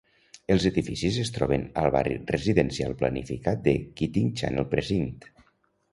[0.53, 5.29] Els edificis es troben al barri residencial planificat de Keating Channel Precinct.